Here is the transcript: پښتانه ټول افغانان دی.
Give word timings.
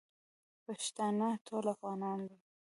پښتانه 0.65 1.27
ټول 1.47 1.65
افغانان 1.75 2.19
دی. 2.29 2.39